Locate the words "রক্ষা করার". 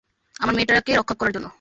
0.95-1.33